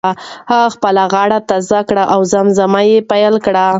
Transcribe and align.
هغه 0.51 0.67
خپله 0.75 1.03
غاړه 1.13 1.39
تازه 1.49 1.79
کړه 1.89 2.03
او 2.13 2.19
زمزمه 2.33 2.81
یې 2.89 2.97
پیل 3.11 3.33
کړه. 3.45 3.67